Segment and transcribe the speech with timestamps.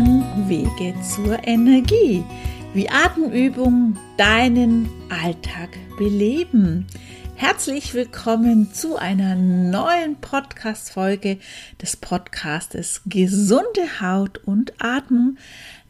[0.00, 2.24] dem Wege zur Energie,
[2.72, 6.86] wie Atemübungen deinen Alltag beleben.
[7.34, 11.36] Herzlich willkommen zu einer neuen Podcast-Folge
[11.82, 15.36] des Podcastes Gesunde Haut und Atmung,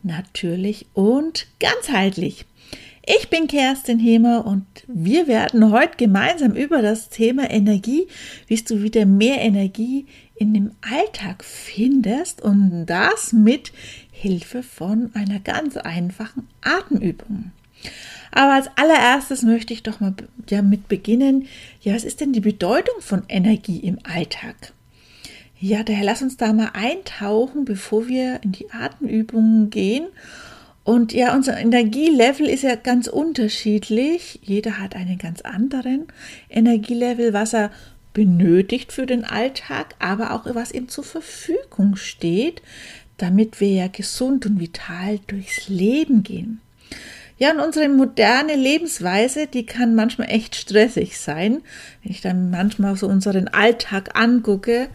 [0.02, 2.46] natürlich und ganzheitlich.
[3.06, 8.08] Ich bin Kerstin Hemer und wir werden heute gemeinsam über das Thema Energie,
[8.48, 10.06] wie du wieder mehr Energie
[10.40, 13.72] in dem Alltag findest und das mit
[14.10, 17.52] Hilfe von einer ganz einfachen Atemübung.
[18.32, 20.14] Aber als allererstes möchte ich doch mal
[20.46, 21.46] damit beginnen,
[21.82, 24.72] ja, was ist denn die Bedeutung von Energie im Alltag?
[25.58, 30.06] Ja, daher lass uns da mal eintauchen, bevor wir in die Atemübungen gehen
[30.84, 34.40] und ja, unser Energielevel ist ja ganz unterschiedlich.
[34.42, 36.06] Jeder hat einen ganz anderen
[36.48, 37.70] Energielevel, was er
[38.12, 42.62] benötigt für den Alltag, aber auch was ihm zur Verfügung steht,
[43.16, 46.60] damit wir ja gesund und vital durchs Leben gehen.
[47.38, 51.62] Ja, und unsere moderne Lebensweise, die kann manchmal echt stressig sein.
[52.02, 54.88] Wenn ich dann manchmal so unseren Alltag angucke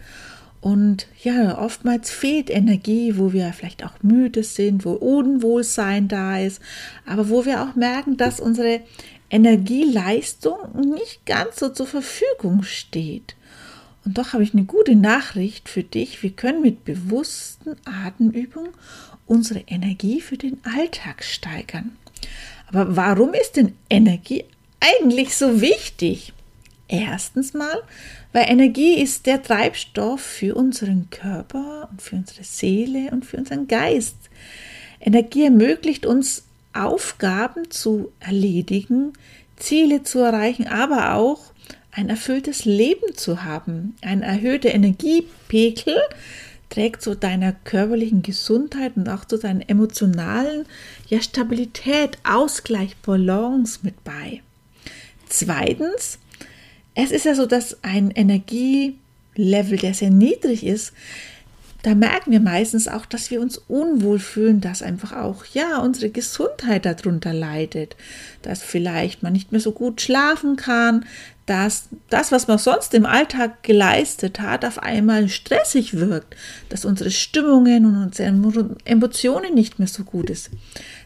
[0.60, 6.60] und ja, oftmals fehlt Energie, wo wir vielleicht auch müde sind, wo Unwohlsein da ist,
[7.04, 8.80] aber wo wir auch merken, dass unsere
[9.30, 10.58] Energieleistung
[10.94, 13.36] nicht ganz so zur Verfügung steht.
[14.04, 16.22] Und doch habe ich eine gute Nachricht für dich.
[16.22, 18.70] Wir können mit bewussten Atemübungen
[19.26, 21.96] unsere Energie für den Alltag steigern.
[22.68, 24.44] Aber warum ist denn Energie
[24.80, 26.32] eigentlich so wichtig?
[26.88, 27.82] Erstens mal,
[28.32, 33.66] weil Energie ist der Treibstoff für unseren Körper und für unsere Seele und für unseren
[33.66, 34.16] Geist.
[35.00, 36.45] Energie ermöglicht uns
[36.84, 39.12] Aufgaben zu erledigen,
[39.56, 41.52] Ziele zu erreichen, aber auch
[41.90, 43.96] ein erfülltes Leben zu haben.
[44.02, 45.96] Ein erhöhter Energiepegel
[46.68, 50.66] trägt zu deiner körperlichen Gesundheit und auch zu deiner emotionalen
[51.08, 54.42] ja, Stabilität, Ausgleich, Balance mit bei.
[55.28, 56.18] Zweitens,
[56.94, 60.92] es ist ja so, dass ein Energielevel, der sehr niedrig ist,
[61.86, 66.10] da merken wir meistens auch, dass wir uns unwohl fühlen, dass einfach auch, ja, unsere
[66.10, 67.94] Gesundheit darunter leidet,
[68.42, 71.04] dass vielleicht man nicht mehr so gut schlafen kann,
[71.46, 76.34] dass das, was man sonst im Alltag geleistet hat, auf einmal stressig wirkt,
[76.70, 80.50] dass unsere Stimmungen und unsere Emotionen nicht mehr so gut ist.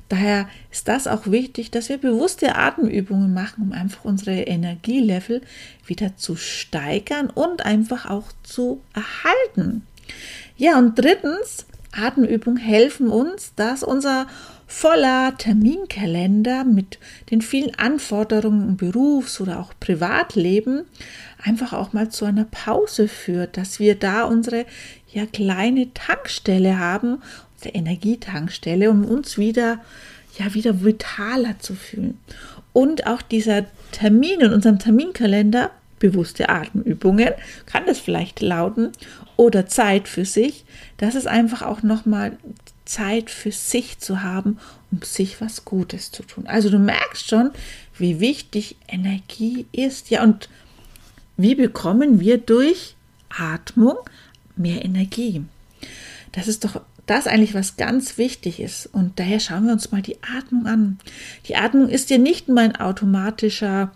[0.09, 5.43] Daher ist das auch wichtig, dass wir bewusste Atemübungen machen, um einfach unsere Energielevel
[5.87, 9.87] wieder zu steigern und einfach auch zu erhalten.
[10.61, 14.27] Ja, und drittens, Atemübungen helfen uns, dass unser
[14.67, 16.99] voller Terminkalender mit
[17.31, 20.83] den vielen Anforderungen im Berufs- oder auch Privatleben
[21.43, 24.67] einfach auch mal zu einer Pause führt, dass wir da unsere
[25.11, 27.23] ja kleine Tankstelle haben,
[27.65, 29.81] der Energietankstelle, um uns wieder,
[30.39, 32.19] ja, wieder vitaler zu fühlen.
[32.75, 37.31] Und auch dieser Termin in unserem Terminkalender, bewusste Atemübungen,
[37.67, 38.91] kann das vielleicht lauten,
[39.37, 40.65] oder Zeit für sich,
[40.99, 42.37] das ist einfach auch nochmal
[42.85, 44.59] Zeit für sich zu haben,
[44.91, 46.47] um sich was Gutes zu tun.
[46.47, 47.51] Also du merkst schon,
[47.97, 50.11] wie wichtig Energie ist.
[50.11, 50.49] Ja, und
[51.37, 52.97] wie bekommen wir durch
[53.31, 53.97] Atmung
[54.57, 55.45] mehr Energie?
[56.33, 58.87] Das ist doch das eigentlich was ganz wichtig ist.
[58.87, 60.99] Und daher schauen wir uns mal die Atmung an.
[61.47, 63.91] Die Atmung ist ja nicht nur ein automatischer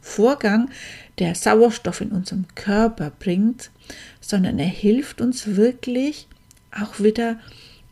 [0.00, 0.70] Vorgang,
[1.18, 3.70] der Sauerstoff in unserem Körper bringt,
[4.20, 6.28] sondern er hilft uns wirklich
[6.72, 7.38] auch wieder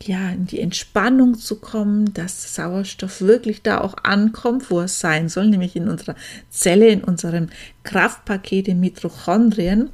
[0.03, 5.29] ja, in die Entspannung zu kommen, dass Sauerstoff wirklich da auch ankommt, wo es sein
[5.29, 6.17] soll, nämlich in unserer
[6.51, 7.49] Zelle, in unserem
[7.83, 9.91] Kraftpaket, in Mitochondrien.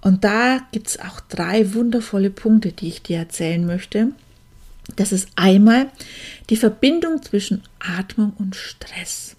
[0.00, 4.12] Und da gibt es auch drei wundervolle Punkte, die ich dir erzählen möchte.
[4.94, 5.90] Das ist einmal
[6.48, 9.36] die Verbindung zwischen Atmung und Stress.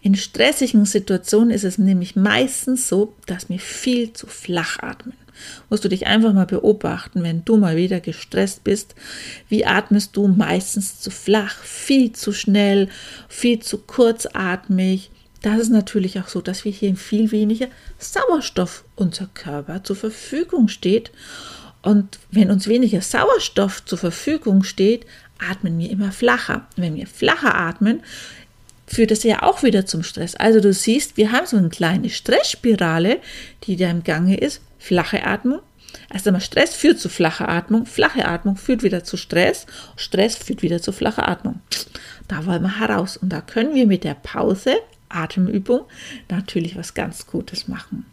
[0.00, 5.16] In stressigen Situationen ist es nämlich meistens so, dass wir viel zu flach atmen.
[5.70, 8.94] Musst du dich einfach mal beobachten, wenn du mal wieder gestresst bist,
[9.48, 12.88] wie atmest du meistens zu flach, viel zu schnell,
[13.28, 15.10] viel zu kurzatmig,
[15.42, 17.66] das ist natürlich auch so, dass wir hier viel weniger
[17.98, 21.10] Sauerstoff unser Körper zur Verfügung steht.
[21.82, 25.04] Und wenn uns weniger Sauerstoff zur Verfügung steht,
[25.38, 26.68] atmen wir immer flacher.
[26.76, 28.02] Wenn wir flacher atmen,
[28.86, 30.34] führt das ja auch wieder zum Stress.
[30.34, 33.18] Also du siehst, wir haben so eine kleine Stressspirale,
[33.64, 34.60] die da im Gange ist.
[34.78, 35.60] Flache Atmung.
[36.12, 37.86] Erst einmal Stress führt zu flacher Atmung.
[37.86, 39.66] Flache Atmung führt wieder zu Stress.
[39.96, 41.60] Stress führt wieder zu flacher Atmung.
[42.28, 43.16] Da wollen wir heraus.
[43.16, 44.76] Und da können wir mit der Pause
[45.08, 45.82] Atemübung
[46.28, 48.06] natürlich was ganz Gutes machen.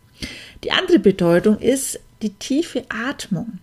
[0.64, 3.60] Die andere Bedeutung ist die tiefe Atmung.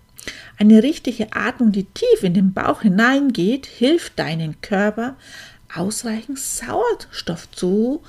[0.58, 5.16] Eine richtige Atmung, die tief in den Bauch hineingeht, hilft deinen Körper
[5.76, 8.02] ausreichend Sauerstoff zu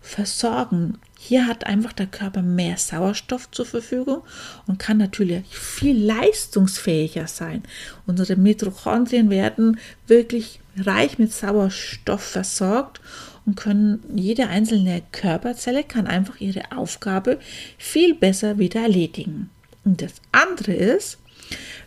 [0.00, 0.98] versorgen.
[1.18, 4.22] Hier hat einfach der Körper mehr Sauerstoff zur Verfügung
[4.66, 7.64] und kann natürlich viel leistungsfähiger sein.
[8.06, 13.00] Unsere Mitochondrien werden wirklich reich mit Sauerstoff versorgt
[13.46, 17.38] und können jede einzelne Körperzelle kann einfach ihre Aufgabe
[17.78, 19.50] viel besser wieder erledigen.
[19.84, 21.18] Und das andere ist,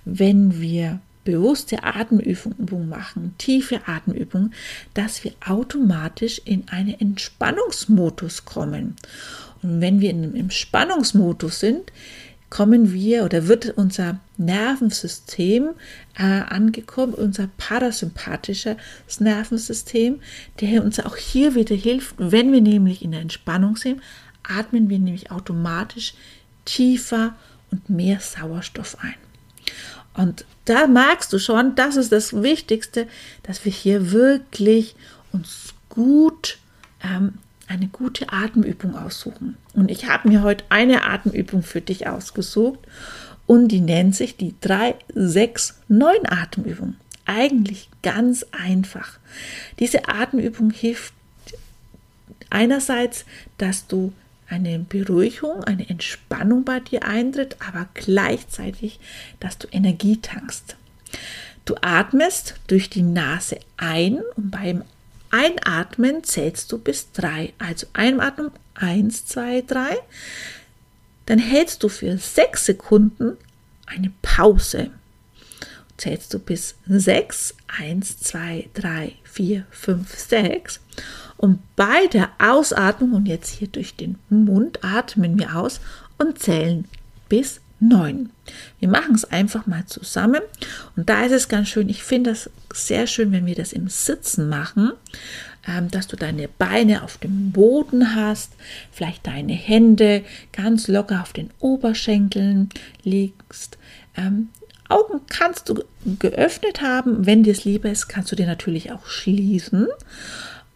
[0.06, 4.54] wenn wir bewusste Atemübungen machen, tiefe Atemübungen,
[4.94, 8.96] dass wir automatisch in einen Entspannungsmodus kommen.
[9.62, 11.92] Und wenn wir in einem Entspannungsmodus sind,
[12.50, 15.70] kommen wir oder wird unser Nervensystem
[16.18, 18.76] äh, angekommen, unser parasympathisches
[19.20, 20.20] Nervensystem,
[20.60, 24.02] der uns auch hier wieder hilft, wenn wir nämlich in der Entspannung sind,
[24.42, 26.16] atmen wir nämlich automatisch
[26.66, 27.36] tiefer
[27.70, 29.29] und mehr Sauerstoff ein.
[30.20, 33.08] Und da merkst du schon, das ist das Wichtigste,
[33.44, 34.98] dass wir hier wirklich
[35.32, 36.58] uns gut
[37.02, 37.36] ähm,
[37.70, 39.56] eine gute Atemübung aussuchen.
[39.74, 42.80] Und ich habe mir heute eine Atemübung für dich ausgesucht
[43.48, 46.96] und die nennt sich die 3, 6, 9 Atemübung.
[47.26, 49.20] Eigentlich ganz einfach.
[49.80, 51.14] Diese Atemübung hilft
[52.50, 53.24] einerseits,
[53.58, 54.12] dass du
[54.50, 59.00] eine Beruhigung, eine Entspannung bei dir eintritt, aber gleichzeitig,
[59.40, 60.76] dass du Energie tankst.
[61.66, 64.84] Du atmest durch die Nase ein und beim
[65.32, 67.54] Einatmen zählst du bis drei.
[67.60, 69.98] Also Einatmen, eins, zwei, drei.
[71.28, 73.38] Dann hältst du für sechs Sekunden
[73.86, 74.90] eine Pause.
[75.98, 80.80] Zählst du bis sechs, eins, zwei, drei, vier, fünf, sechs.
[81.40, 85.80] Und bei der Ausatmung und jetzt hier durch den Mund atmen wir aus
[86.18, 86.84] und zählen
[87.30, 88.32] bis neun.
[88.82, 90.42] Wir machen es einfach mal zusammen.
[90.98, 93.88] Und da ist es ganz schön, ich finde das sehr schön, wenn wir das im
[93.88, 94.92] Sitzen machen,
[95.66, 98.52] ähm, dass du deine Beine auf dem Boden hast,
[98.92, 102.68] vielleicht deine Hände ganz locker auf den Oberschenkeln
[103.06, 103.78] legst.
[104.18, 104.50] Ähm,
[104.90, 105.86] Augen kannst du
[106.20, 107.26] geöffnet haben.
[107.26, 109.88] Wenn dir es lieber ist, kannst du dir natürlich auch schließen.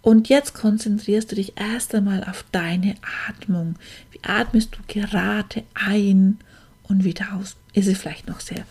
[0.04, 2.96] Und jetzt konzentrierst du dich erst einmal auf deine
[3.30, 3.76] Atmung.
[4.12, 6.40] Wie atmest du gerade ein
[6.84, 7.56] und wieder aus?
[7.72, 8.66] Ist sie vielleicht noch sehr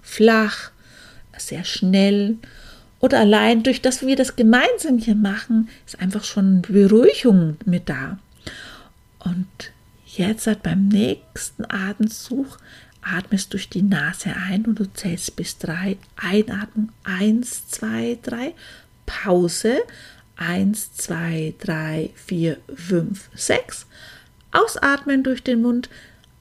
[0.00, 0.70] flach,
[1.36, 2.38] sehr schnell?
[3.00, 8.18] Oder allein durch das wir das gemeinsam hier machen, ist einfach schon Beruhigung mit da.
[9.18, 9.46] Und
[10.06, 12.58] jetzt halt beim nächsten Atemzug
[13.02, 15.98] atmest durch die Nase ein und du zählst bis drei.
[16.16, 18.54] Einatmung, eins, zwei, drei.
[19.04, 19.80] Pause,
[20.38, 23.86] 1, 2, 3, 4, 5, 6.
[24.52, 25.90] Ausatmen durch den Mund.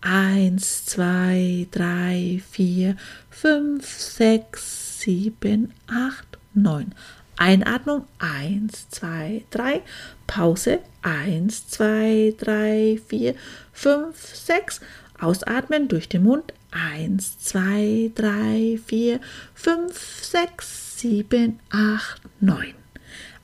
[0.02, 2.96] 1, 2, 3, 4,
[3.32, 6.94] 5, 6, 7, 8, 9.
[7.38, 9.82] Einatmung 1, 2, 3.
[10.28, 13.36] Pause 1, 2, 3, 4,
[13.74, 14.82] 5, 6.
[15.20, 19.20] Ausatmen durch den Mund 1, 2, 3, 4,
[19.56, 22.74] 5, 6, 7, 8, 9.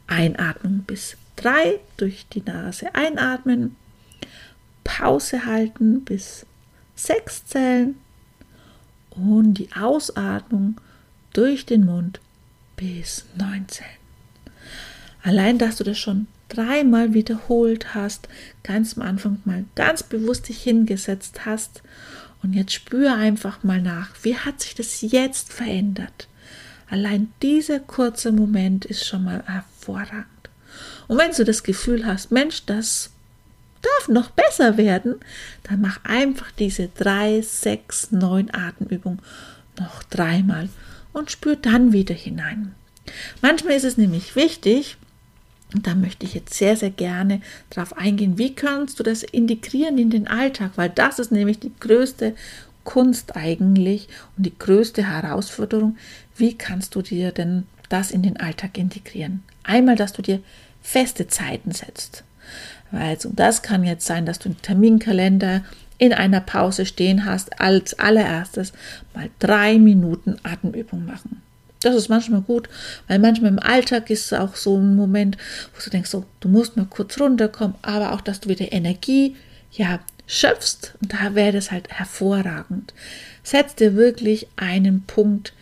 [0.07, 3.75] Einatmung bis drei durch die Nase einatmen,
[4.83, 6.45] Pause halten bis
[6.95, 7.95] sechs zählen
[9.11, 10.79] und die Ausatmung
[11.33, 12.19] durch den Mund
[12.75, 13.89] bis neun zählen.
[15.23, 18.27] Allein, dass du das schon dreimal wiederholt hast,
[18.61, 21.81] ganz am Anfang mal ganz bewusst dich hingesetzt hast
[22.43, 26.27] und jetzt spüre einfach mal nach, wie hat sich das jetzt verändert?
[26.89, 29.43] Allein dieser kurze Moment ist schon mal
[29.83, 30.27] hervorragend.
[31.07, 33.11] Und wenn du das Gefühl hast, Mensch, das
[33.81, 35.15] darf noch besser werden,
[35.63, 39.21] dann mach einfach diese drei, sechs, neun Atemübungen
[39.77, 40.69] noch dreimal
[41.11, 42.73] und spür dann wieder hinein.
[43.41, 44.97] Manchmal ist es nämlich wichtig,
[45.73, 49.97] und da möchte ich jetzt sehr, sehr gerne darauf eingehen, wie kannst du das integrieren
[49.97, 52.35] in den Alltag, weil das ist nämlich die größte
[52.83, 55.97] Kunst eigentlich und die größte Herausforderung,
[56.37, 59.43] wie kannst du dir denn das in den Alltag integrieren?
[59.63, 60.39] Einmal, dass du dir
[60.81, 62.23] feste Zeiten setzt.
[62.91, 65.63] Also das kann jetzt sein, dass du einen Terminkalender
[65.97, 68.73] in einer Pause stehen hast, als allererstes
[69.15, 71.41] mal drei Minuten Atemübung machen.
[71.81, 72.69] Das ist manchmal gut,
[73.07, 75.37] weil manchmal im Alltag ist es auch so ein Moment,
[75.73, 79.35] wo du denkst, so, du musst mal kurz runterkommen, aber auch, dass du wieder Energie
[79.71, 80.93] ja, schöpfst.
[81.01, 82.93] Und da wäre das halt hervorragend.
[83.43, 85.53] Setz dir wirklich einen Punkt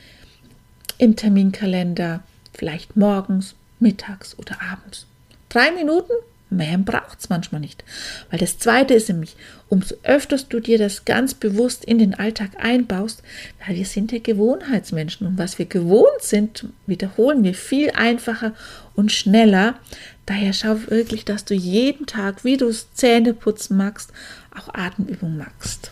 [0.99, 2.21] im Terminkalender,
[2.53, 5.05] vielleicht morgens, mittags oder abends.
[5.49, 6.13] Drei Minuten
[6.51, 7.83] mehr braucht es manchmal nicht.
[8.29, 9.35] Weil das Zweite ist nämlich,
[9.69, 13.23] umso öfter du dir das ganz bewusst in den Alltag einbaust,
[13.65, 18.53] weil wir sind ja Gewohnheitsmenschen und was wir gewohnt sind, wiederholen wir viel einfacher
[18.95, 19.75] und schneller.
[20.25, 24.11] Daher schau wirklich, dass du jeden Tag, wie du es Zähneputzen magst,
[24.55, 25.91] auch Atemübungen machst.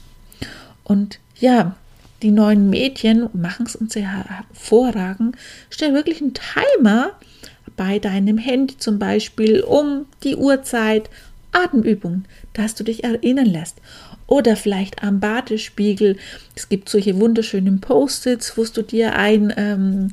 [0.84, 1.76] Und ja,
[2.22, 5.38] die neuen Mädchen machen es uns sehr hervorragend.
[5.70, 7.14] Stell wirklich einen Timer
[7.80, 11.10] bei deinem Handy zum Beispiel um die Uhrzeit
[11.54, 13.78] Atemübungen, dass du dich erinnern lässt.
[14.28, 16.18] Oder vielleicht am Badespiegel.
[16.58, 20.10] Es gibt solche wunderschönen Post-its, wo du dir ein ähm,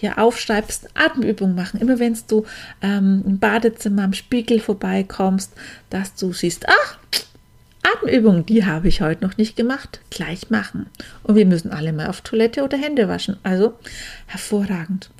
[0.00, 1.78] ja, aufschreibst, Atemübungen machen.
[1.78, 2.46] Immer wenn du
[2.80, 5.52] ähm, im Badezimmer am Spiegel vorbeikommst,
[5.90, 6.98] dass du siehst, ach,
[7.82, 10.86] Atemübungen, die habe ich heute noch nicht gemacht, gleich machen.
[11.22, 13.36] Und wir müssen alle mal auf Toilette oder Hände waschen.
[13.42, 13.74] Also
[14.26, 15.10] hervorragend.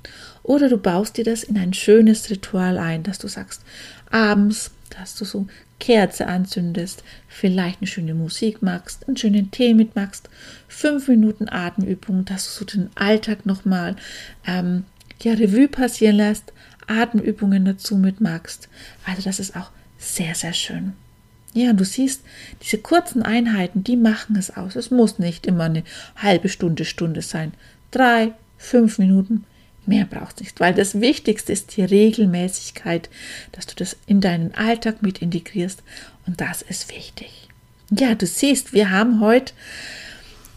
[0.50, 3.62] Oder du baust dir das in ein schönes Ritual ein, dass du sagst,
[4.11, 5.47] abends, dass du so
[5.78, 10.28] Kerze anzündest, vielleicht eine schöne Musik magst, einen schönen Tee mitmachst,
[10.66, 13.95] fünf Minuten Atemübung, dass du so den Alltag nochmal
[14.45, 14.83] ähm,
[15.23, 16.52] ja, Revue passieren lässt,
[16.88, 18.69] Atemübungen dazu mitmachst.
[19.07, 20.95] Also das ist auch sehr, sehr schön.
[21.54, 22.25] Ja, und du siehst,
[22.61, 24.75] diese kurzen Einheiten, die machen es aus.
[24.75, 25.85] Es muss nicht immer eine
[26.16, 27.52] halbe Stunde, Stunde sein.
[27.92, 29.45] Drei, fünf Minuten,
[29.90, 33.11] Mehr braucht es nicht, weil das Wichtigste ist die Regelmäßigkeit,
[33.50, 35.82] dass du das in deinen Alltag mit integrierst
[36.28, 37.49] und das ist wichtig.
[37.90, 39.52] Ja, du siehst, wir haben heute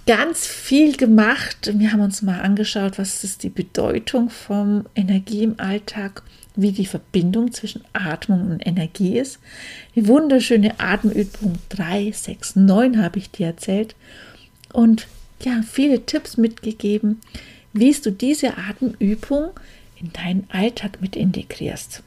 [0.05, 1.71] ganz viel gemacht.
[1.73, 6.21] Wir haben uns mal angeschaut, was ist die Bedeutung von Energie im Alltag,
[6.55, 9.39] wie die Verbindung zwischen Atmung und Energie ist.
[9.95, 13.95] Die wunderschöne Atemübung 3, 6, 9 habe ich dir erzählt
[14.71, 15.07] und
[15.41, 17.19] ja, viele Tipps mitgegeben,
[17.73, 19.51] wie du diese Atemübung
[19.99, 22.03] in deinen Alltag mit integrierst.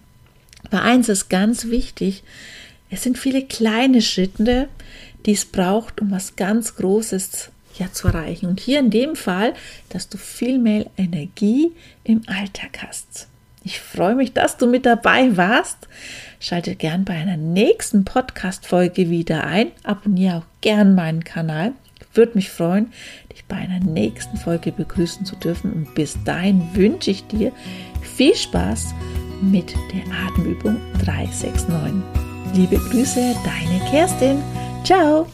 [0.64, 2.22] Aber eins ist ganz wichtig,
[2.90, 4.68] es sind viele kleine Schritte,
[5.24, 8.46] die es braucht, um was ganz Großes ja, zu erreichen.
[8.46, 9.54] Und hier in dem Fall,
[9.88, 11.72] dass du viel mehr Energie
[12.04, 13.28] im Alltag hast.
[13.64, 15.88] Ich freue mich, dass du mit dabei warst.
[16.38, 19.72] Schalte gern bei einer nächsten Podcast-Folge wieder ein.
[19.82, 21.72] Abonniere auch gern meinen Kanal.
[22.16, 22.92] Würde mich freuen,
[23.32, 25.72] dich bei einer nächsten Folge begrüßen zu dürfen.
[25.72, 27.52] Und bis dahin wünsche ich dir
[28.02, 28.94] viel Spaß
[29.40, 31.66] mit der Atemübung 369.
[32.54, 34.42] Liebe Grüße, deine Kerstin.
[34.84, 35.24] Ciao!